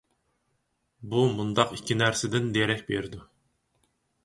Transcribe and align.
بۇ 1.11 1.19
مۇنداق 1.35 1.75
ئىككى 1.77 1.99
نەرسىدىن 2.01 2.51
دېرەك 2.57 2.83
بېرىدۇ. 2.91 3.23